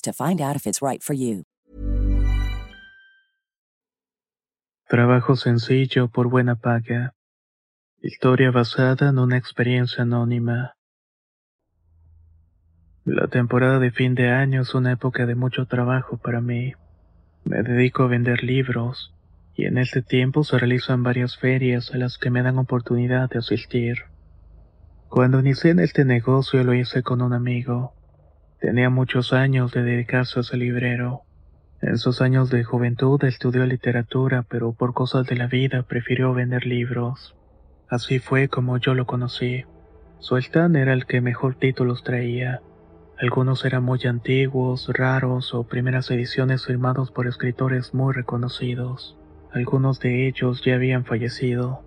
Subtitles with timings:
[0.00, 1.44] to find out if it's right for you.
[4.88, 7.12] Trabajo sencillo por buena paga.
[8.00, 10.76] Historia basada en una experiencia anónima.
[13.04, 16.72] La temporada de fin de año es una época de mucho trabajo para mí.
[17.44, 19.14] Me dedico a vender libros,
[19.54, 23.40] y en este tiempo se realizan varias ferias a las que me dan oportunidad de
[23.40, 24.04] asistir.
[25.08, 27.94] Cuando inicié en este negocio lo hice con un amigo.
[28.60, 31.22] Tenía muchos años de dedicarse a ser librero.
[31.80, 36.66] En sus años de juventud estudió literatura, pero por cosas de la vida prefirió vender
[36.66, 37.36] libros.
[37.88, 39.64] Así fue como yo lo conocí.
[40.18, 42.60] Su stand era el que mejor títulos traía.
[43.20, 49.16] Algunos eran muy antiguos, raros o primeras ediciones firmados por escritores muy reconocidos.
[49.52, 51.82] Algunos de ellos ya habían fallecido.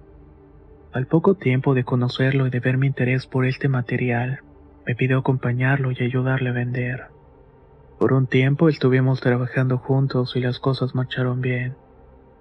[0.94, 4.40] Al poco tiempo de conocerlo y de ver mi interés por este material,
[4.86, 7.06] me pidió acompañarlo y ayudarle a vender.
[8.00, 11.76] Por un tiempo estuvimos trabajando juntos y las cosas marcharon bien.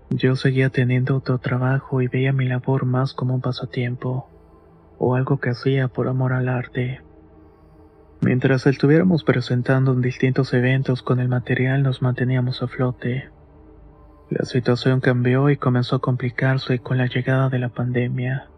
[0.09, 4.29] Yo seguía teniendo otro trabajo y veía mi labor más como un pasatiempo,
[4.99, 7.00] o algo que hacía por amor al arte.
[8.23, 13.31] Mientras estuviéramos presentando en distintos eventos con el material nos manteníamos a flote.
[14.31, 18.49] La situación cambió y comenzó a complicarse con la llegada de la pandemia.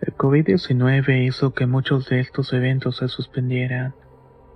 [0.00, 3.92] El COVID-19 hizo que muchos de estos eventos se suspendieran,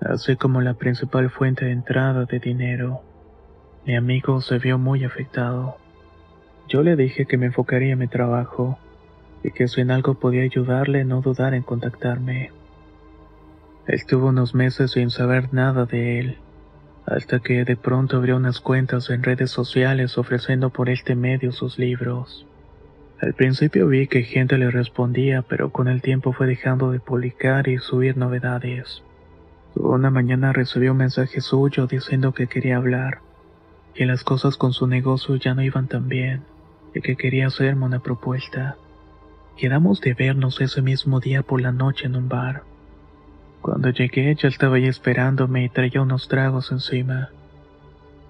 [0.00, 3.02] así como la principal fuente de entrada de dinero.
[3.84, 5.76] Mi amigo se vio muy afectado.
[6.66, 8.78] Yo le dije que me enfocaría en mi trabajo
[9.42, 12.50] y que si en algo podía ayudarle no dudar en contactarme.
[13.86, 16.38] Estuvo unos meses sin saber nada de él,
[17.04, 21.78] hasta que de pronto abrió unas cuentas en redes sociales ofreciendo por este medio sus
[21.78, 22.46] libros.
[23.24, 27.68] Al principio vi que gente le respondía, pero con el tiempo fue dejando de publicar
[27.68, 29.02] y subir novedades.
[29.74, 33.20] Una mañana recibí un mensaje suyo diciendo que quería hablar,
[33.94, 36.42] que las cosas con su negocio ya no iban tan bien,
[36.94, 38.76] y que quería hacerme una propuesta.
[39.56, 42.64] Quedamos de vernos ese mismo día por la noche en un bar.
[43.62, 47.30] Cuando llegué ella estaba ahí esperándome y traía unos tragos encima.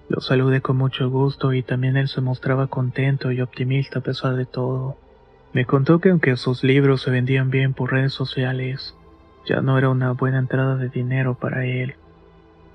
[0.07, 4.35] Lo saludé con mucho gusto y también él se mostraba contento y optimista a pesar
[4.35, 4.97] de todo.
[5.53, 8.95] Me contó que aunque sus libros se vendían bien por redes sociales,
[9.45, 11.95] ya no era una buena entrada de dinero para él,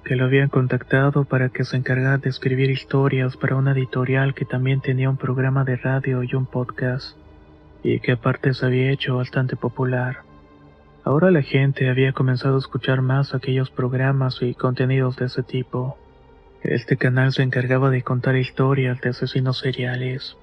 [0.04, 4.44] que lo habían contactado para que se encargara de escribir historias para una editorial que
[4.44, 7.16] también tenía un programa de radio y un podcast,
[7.82, 10.22] y que aparte se había hecho bastante popular.
[11.04, 15.96] Ahora la gente había comenzado a escuchar más aquellos programas y contenidos de ese tipo.
[16.62, 20.36] Este canal se encargaba de contar historias de asesinos seriales.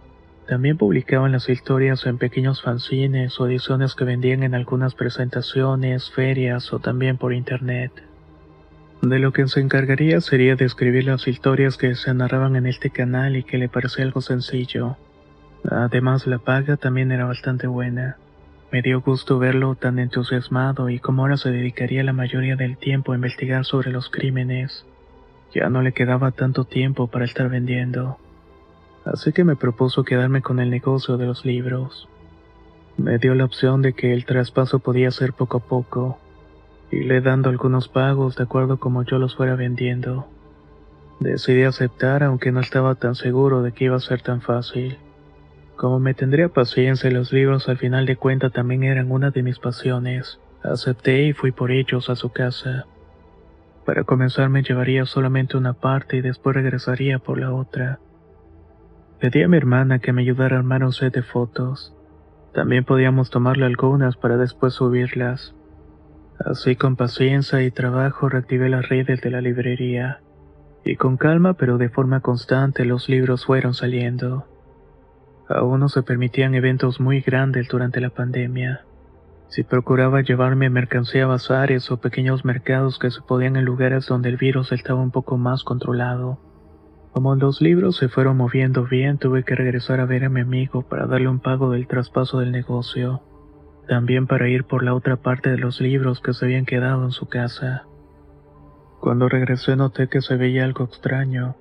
[0.47, 6.73] También publicaban las historias en pequeños fanzines o ediciones que vendían en algunas presentaciones, ferias
[6.73, 7.91] o también por internet.
[9.01, 12.89] De lo que se encargaría sería de escribir las historias que se narraban en este
[12.89, 14.97] canal y que le parecía algo sencillo.
[15.69, 18.17] Además la paga también era bastante buena.
[18.71, 23.11] Me dio gusto verlo tan entusiasmado y como ahora se dedicaría la mayoría del tiempo
[23.11, 24.85] a investigar sobre los crímenes.
[25.53, 28.17] Ya no le quedaba tanto tiempo para estar vendiendo,
[29.05, 32.07] así que me propuso quedarme con el negocio de los libros.
[32.97, 36.17] Me dio la opción de que el traspaso podía ser poco a poco,
[36.91, 40.27] y le dando algunos pagos de acuerdo como yo los fuera vendiendo.
[41.19, 44.97] Decidí aceptar aunque no estaba tan seguro de que iba a ser tan fácil.
[45.75, 49.59] Como me tendría paciencia, los libros al final de cuenta también eran una de mis
[49.59, 50.39] pasiones.
[50.63, 52.85] Acepté y fui por ellos a su casa.
[53.87, 57.99] Para comenzar me llevaría solamente una parte y después regresaría por la otra.
[59.21, 61.95] Pedí a mi hermana que me ayudara a armar un set de fotos.
[62.53, 65.55] También podíamos tomarle algunas para después subirlas.
[66.37, 70.19] Así con paciencia y trabajo reactivé las redes de la librería
[70.83, 74.47] Y con calma pero de forma constante los libros fueron saliendo.
[75.47, 78.81] Aún no se permitían eventos muy grandes durante la pandemia.
[79.49, 84.29] Si procuraba llevarme mercancía a bazares o pequeños mercados que se podían en lugares donde
[84.29, 86.39] el virus estaba un poco más controlado.
[87.13, 90.83] Como los libros se fueron moviendo bien, tuve que regresar a ver a mi amigo
[90.83, 93.23] para darle un pago del traspaso del negocio.
[93.87, 97.11] También para ir por la otra parte de los libros que se habían quedado en
[97.11, 97.85] su casa.
[98.99, 101.55] Cuando regresé noté que se veía algo extraño.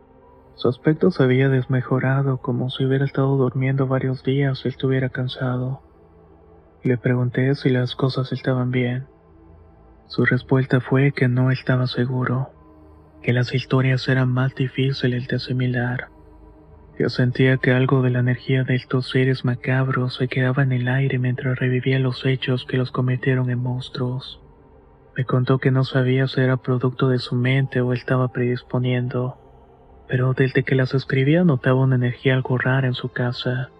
[0.56, 5.85] Su aspecto se había desmejorado como si hubiera estado durmiendo varios días y estuviera cansado.
[6.86, 9.06] Le pregunté si las cosas estaban bien.
[10.06, 12.50] Su respuesta fue que no estaba seguro,
[13.24, 16.10] que las historias eran más difíciles de asimilar.
[16.96, 20.86] Yo sentía que algo de la energía de estos seres macabros se quedaba en el
[20.86, 24.40] aire mientras revivía los hechos que los convirtieron en monstruos.
[25.16, 29.40] Me contó que no sabía si era producto de su mente o estaba predisponiendo,
[30.06, 33.70] pero desde que las escribía notaba una energía algo rara en su casa.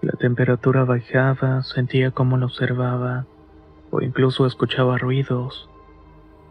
[0.00, 3.26] La temperatura bajaba, sentía cómo lo observaba,
[3.90, 5.68] o incluso escuchaba ruidos.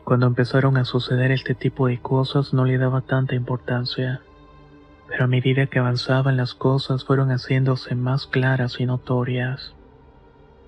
[0.04, 4.22] Cuando empezaron a suceder este tipo de cosas no le daba tanta importancia,
[5.08, 9.74] pero a medida que avanzaban las cosas fueron haciéndose más claras y notorias.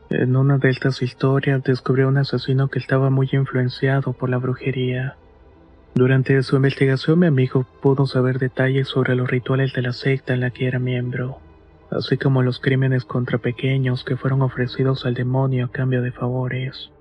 [0.09, 5.17] En una de estas historias descubrió un asesino que estaba muy influenciado por la brujería.
[5.95, 10.39] Durante su investigación mi amigo pudo saber detalles sobre los rituales de la secta en
[10.39, 11.39] la que era miembro,
[11.91, 16.91] así como los crímenes contra pequeños que fueron ofrecidos al demonio a cambio de favores.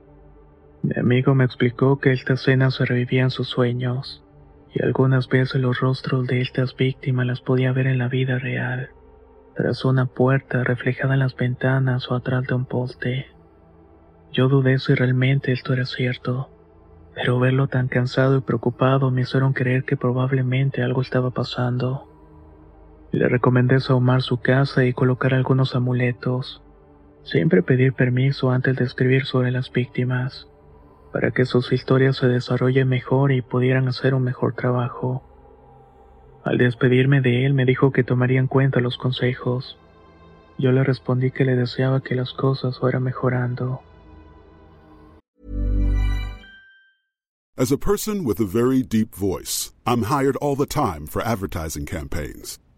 [0.82, 4.24] Mi amigo me explicó que estas escenas se revivían en sus sueños,
[4.74, 8.90] y algunas veces los rostros de estas víctimas las podía ver en la vida real
[9.58, 13.26] tras una puerta reflejada en las ventanas o atrás de un poste.
[14.30, 16.48] Yo dudé si realmente esto era cierto,
[17.12, 22.07] pero verlo tan cansado y preocupado me hicieron creer que probablemente algo estaba pasando.
[23.10, 26.62] Le recomendé sahumar su casa y colocar algunos amuletos.
[27.22, 30.46] Siempre pedir permiso antes de escribir sobre las víctimas,
[31.12, 35.22] para que sus historias se desarrollen mejor y pudieran hacer un mejor trabajo.
[36.44, 39.78] Al despedirme de él me dijo que tomaría en cuenta los consejos.
[40.58, 43.82] Yo le respondí que le deseaba que las cosas fueran mejorando.
[47.56, 51.86] As a person with a very deep voice, I'm hired all the time for advertising
[51.86, 52.60] campaigns.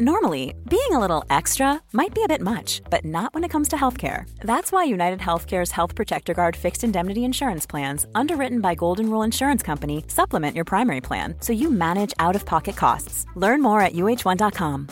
[0.00, 3.68] Normally, being a little extra might be a bit much, but not when it comes
[3.68, 4.24] to healthcare.
[4.40, 9.22] That's why United Healthcare's Health Protector Guard fixed indemnity insurance plans, underwritten by Golden Rule
[9.22, 13.24] Insurance Company, supplement your primary plan so you manage out of pocket costs.
[13.36, 14.88] Learn more at uh1.com.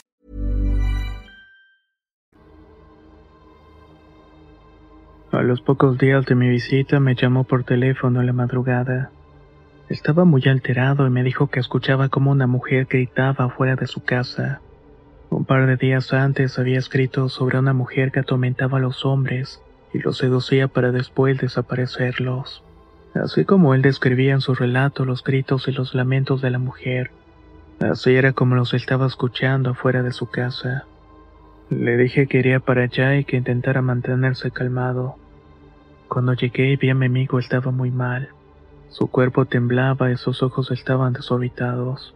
[5.33, 9.11] A los pocos días de mi visita me llamó por teléfono a la madrugada.
[9.89, 14.05] Estaba muy alterado y me dijo que escuchaba como una mujer gritaba fuera de su
[14.05, 14.61] casa.
[15.33, 19.63] Un par de días antes había escrito sobre una mujer que atormentaba a los hombres
[19.95, 22.63] y los seducía para después desaparecerlos.
[23.15, 27.13] Así como él describía en su relato los gritos y los lamentos de la mujer,
[27.81, 30.85] así era como los estaba escuchando afuera de su casa.
[31.71, 35.17] Le dije que iría para allá y que intentara mantenerse calmado.
[36.09, 38.29] Cuando llegué vi a mi amigo estaba muy mal.
[38.91, 42.15] Su cuerpo temblaba y sus ojos estaban desorbitados.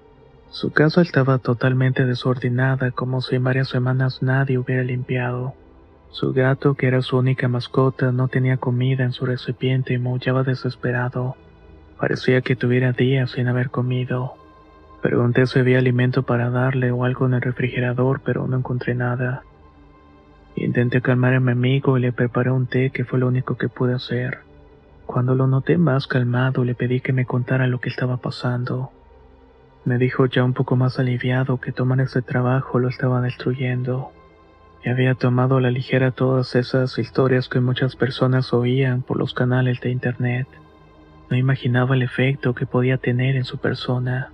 [0.50, 5.54] Su casa estaba totalmente desordenada como si en varias semanas nadie hubiera limpiado.
[6.10, 10.44] Su gato, que era su única mascota, no tenía comida en su recipiente y maullaba
[10.44, 11.36] desesperado.
[11.98, 14.34] Parecía que tuviera días sin haber comido.
[15.02, 19.42] Pregunté si había alimento para darle o algo en el refrigerador, pero no encontré nada.
[20.56, 23.68] Intenté calmar a mi amigo y le preparé un té que fue lo único que
[23.68, 24.38] pude hacer.
[25.04, 28.90] Cuando lo noté más calmado le pedí que me contara lo que estaba pasando.
[29.86, 34.10] Me dijo ya un poco más aliviado que tomar ese trabajo lo estaba destruyendo.
[34.84, 39.32] y había tomado a la ligera todas esas historias que muchas personas oían por los
[39.32, 40.48] canales de internet.
[41.30, 44.32] No imaginaba el efecto que podía tener en su persona.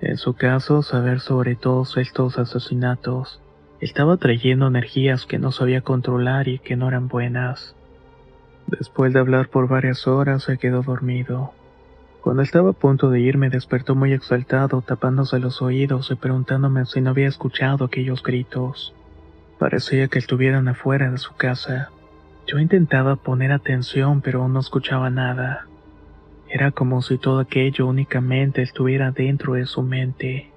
[0.00, 3.40] En su caso, saber sobre todos estos asesinatos
[3.80, 7.74] estaba trayendo energías que no sabía controlar y que no eran buenas.
[8.66, 11.57] Después de hablar por varias horas, se quedó dormido.
[12.22, 17.00] Cuando estaba a punto de irme, despertó muy exaltado, tapándose los oídos y preguntándome si
[17.00, 18.94] no había escuchado aquellos gritos.
[19.58, 21.90] Parecía que estuvieran afuera de su casa.
[22.46, 25.66] Yo intentaba poner atención, pero no escuchaba nada.
[26.48, 30.50] Era como si todo aquello únicamente estuviera dentro de su mente.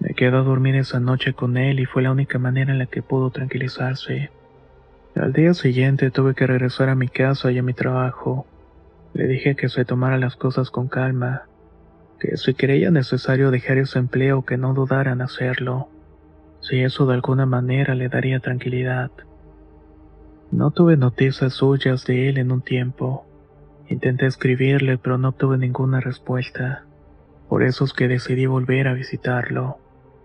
[0.00, 2.86] Me quedé a dormir esa noche con él y fue la única manera en la
[2.86, 4.30] que pudo tranquilizarse.
[5.14, 8.46] Al día siguiente tuve que regresar a mi casa y a mi trabajo.
[9.14, 11.44] Le dije que se tomara las cosas con calma,
[12.18, 15.88] que si creía necesario dejar ese empleo que no dudara en hacerlo,
[16.60, 19.12] si eso de alguna manera le daría tranquilidad.
[20.50, 23.24] No tuve noticias suyas de él en un tiempo.
[23.88, 26.84] Intenté escribirle pero no obtuve ninguna respuesta.
[27.48, 29.78] Por eso es que decidí volver a visitarlo.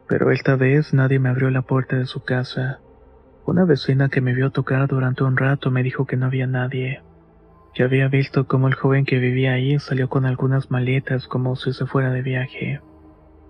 [0.07, 2.79] Pero esta vez nadie me abrió la puerta de su casa.
[3.45, 7.01] Una vecina que me vio tocar durante un rato me dijo que no había nadie.
[7.73, 11.73] Que había visto cómo el joven que vivía ahí salió con algunas maletas como si
[11.73, 12.81] se fuera de viaje.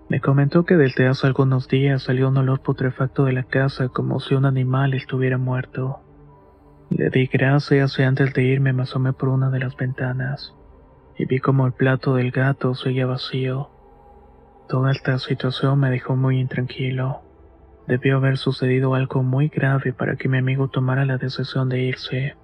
[0.08, 4.20] Me comentó que desde hace algunos días salió un olor putrefacto de la casa como
[4.20, 6.00] si un animal estuviera muerto.
[6.90, 10.54] Le di gracias y antes de irme me asomé por una de las ventanas
[11.20, 13.68] y vi como el plato del gato seguía vacío.
[14.70, 17.20] Toda esta situación me dejó muy intranquilo.
[17.86, 22.36] Debió haber sucedido algo muy grave para que mi amigo tomara la decisión de irse.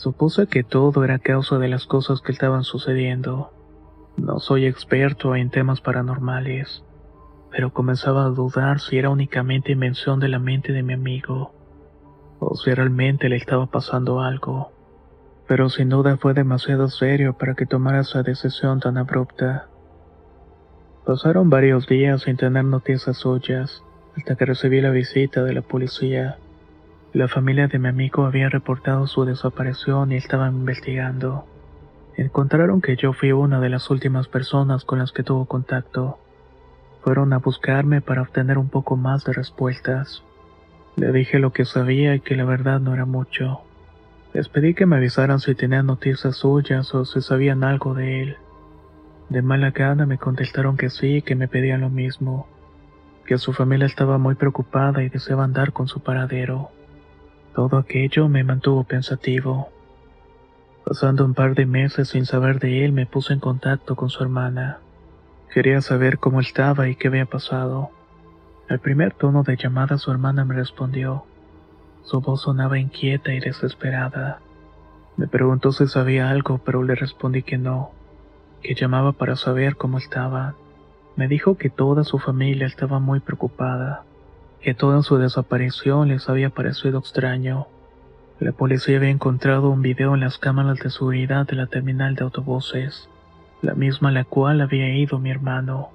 [0.00, 3.52] Supuse que todo era causa de las cosas que estaban sucediendo.
[4.16, 6.82] No soy experto en temas paranormales,
[7.50, 11.52] pero comenzaba a dudar si era únicamente invención de la mente de mi amigo,
[12.38, 14.72] o si realmente le estaba pasando algo.
[15.46, 19.68] Pero sin duda fue demasiado serio para que tomara esa decisión tan abrupta.
[21.04, 23.82] Pasaron varios días sin tener noticias suyas,
[24.16, 26.38] hasta que recibí la visita de la policía.
[27.12, 31.44] La familia de mi amigo había reportado su desaparición y estaban investigando.
[32.16, 36.20] Encontraron que yo fui una de las últimas personas con las que tuvo contacto.
[37.02, 40.22] Fueron a buscarme para obtener un poco más de respuestas.
[40.94, 43.62] Le dije lo que sabía y que la verdad no era mucho.
[44.32, 48.36] Les pedí que me avisaran si tenían noticias suyas o si sabían algo de él.
[49.30, 52.46] De mala gana me contestaron que sí, que me pedían lo mismo,
[53.26, 56.70] que su familia estaba muy preocupada y deseaba andar con su paradero.
[57.54, 59.68] Todo aquello me mantuvo pensativo.
[60.84, 64.22] Pasando un par de meses sin saber de él, me puse en contacto con su
[64.22, 64.78] hermana.
[65.52, 67.90] Quería saber cómo estaba y qué había pasado.
[68.68, 71.24] Al primer tono de llamada su hermana me respondió.
[72.04, 74.40] Su voz sonaba inquieta y desesperada.
[75.16, 77.90] Me preguntó si sabía algo, pero le respondí que no
[78.62, 80.54] que llamaba para saber cómo estaba.
[81.16, 84.04] Me dijo que toda su familia estaba muy preocupada,
[84.60, 87.66] que toda su desaparición les había parecido extraño.
[88.38, 92.24] La policía había encontrado un video en las cámaras de seguridad de la terminal de
[92.24, 93.08] autobuses,
[93.62, 95.90] la misma a la cual había ido mi hermano.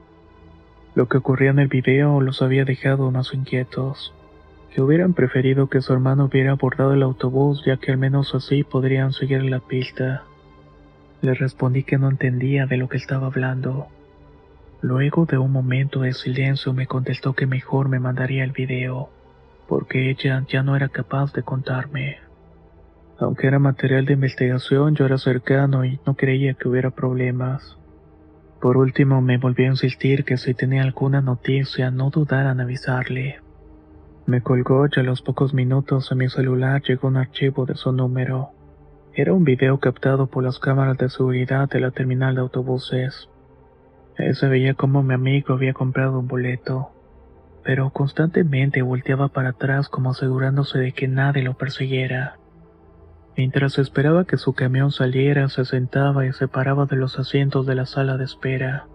[0.95, 4.13] Lo que ocurría en el video los había dejado más inquietos,
[4.71, 8.63] que hubieran preferido que su hermano hubiera abordado el autobús ya que al menos así
[8.63, 10.23] podrían seguir la pista.
[11.21, 13.87] Le respondí que no entendía de lo que estaba hablando.
[14.81, 19.09] Luego de un momento de silencio me contestó que mejor me mandaría el video,
[19.67, 22.17] porque ella ya no era capaz de contarme.
[23.17, 27.77] Aunque era material de investigación, yo era cercano y no creía que hubiera problemas.
[28.59, 33.39] Por último, me volvió a insistir que si tenía alguna noticia no dudaran en avisarle.
[34.25, 37.91] Me colgó y a los pocos minutos a mi celular llegó un archivo de su
[37.91, 38.49] número.
[39.13, 43.29] Era un video captado por las cámaras de seguridad de la terminal de autobuses.
[44.17, 46.89] Se veía como mi amigo había comprado un boleto,
[47.63, 52.37] pero constantemente volteaba para atrás como asegurándose de que nadie lo persiguiera.
[53.35, 57.75] Mientras esperaba que su camión saliera, se sentaba y se paraba de los asientos de
[57.75, 58.87] la sala de espera.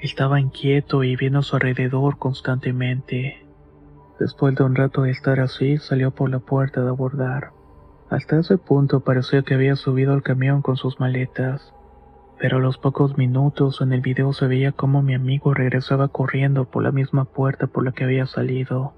[0.00, 3.46] Estaba inquieto y viendo a su alrededor constantemente.
[4.18, 7.50] Después de un rato de estar así, salió por la puerta de abordar.
[8.08, 11.74] Hasta ese punto parecía que había subido al camión con sus maletas,
[12.38, 16.64] pero a los pocos minutos en el video se veía como mi amigo regresaba corriendo
[16.64, 18.94] por la misma puerta por la que había salido.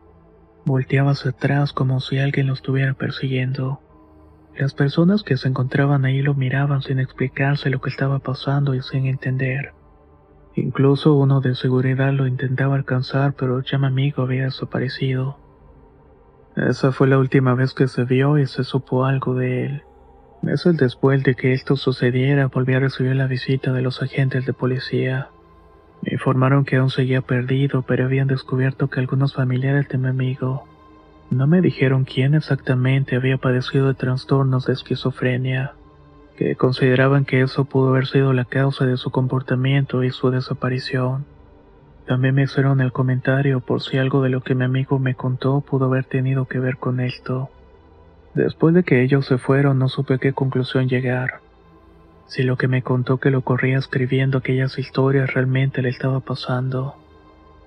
[0.65, 3.81] Volteaba hacia atrás como si alguien lo estuviera persiguiendo.
[4.59, 8.81] Las personas que se encontraban ahí lo miraban sin explicarse lo que estaba pasando y
[8.81, 9.73] sin entender.
[10.55, 15.37] Incluso uno de seguridad lo intentaba alcanzar, pero ya mi amigo había desaparecido.
[16.57, 19.83] Esa fue la última vez que se vio y se supo algo de él.
[20.43, 24.53] Meses después de que esto sucediera, volví a recibir la visita de los agentes de
[24.53, 25.29] policía.
[26.03, 30.67] Me informaron que aún seguía perdido, pero habían descubierto que algunos familiares de mi amigo
[31.31, 35.73] no me dijeron quién exactamente había padecido de trastornos de esquizofrenia,
[36.37, 41.25] que consideraban que eso pudo haber sido la causa de su comportamiento y su desaparición.
[42.07, 45.61] También me hicieron el comentario por si algo de lo que mi amigo me contó
[45.61, 47.51] pudo haber tenido que ver con esto.
[48.37, 51.41] Después de que ellos se fueron no supe qué conclusión llegar.
[52.29, 56.95] Si lo que me contó que lo corría escribiendo aquellas historias realmente le estaba pasando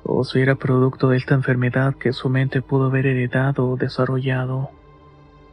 [0.03, 4.69] o si era producto de esta enfermedad que su mente pudo haber heredado o desarrollado.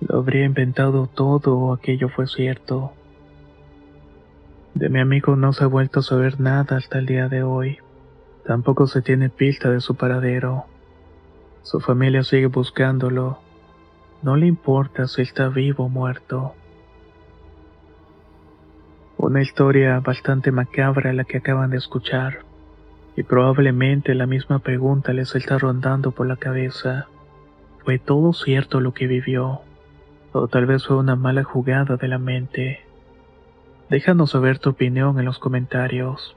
[0.00, 2.92] Lo habría inventado todo o aquello fue cierto.
[4.74, 7.78] De mi amigo no se ha vuelto a saber nada hasta el día de hoy.
[8.46, 10.64] Tampoco se tiene pista de su paradero.
[11.62, 13.45] Su familia sigue buscándolo.
[14.22, 16.54] No le importa si está vivo o muerto.
[19.18, 22.40] Una historia bastante macabra la que acaban de escuchar
[23.16, 27.08] y probablemente la misma pregunta les está rondando por la cabeza.
[27.84, 29.60] ¿Fue todo cierto lo que vivió?
[30.32, 32.80] ¿O tal vez fue una mala jugada de la mente?
[33.88, 36.36] Déjanos saber tu opinión en los comentarios.